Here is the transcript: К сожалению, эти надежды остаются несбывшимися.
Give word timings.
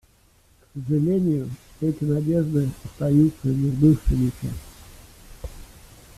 К 0.57 0.65
сожалению, 0.73 1.51
эти 1.79 2.03
надежды 2.05 2.71
остаются 2.85 3.49
несбывшимися. 3.49 4.51